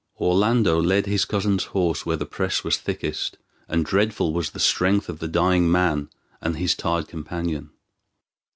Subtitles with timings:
[0.19, 5.09] Orlando led his cousin's horse where the press was thickest, and dreadful was the strength
[5.09, 6.09] of the dying man
[6.41, 7.69] and his tired companion.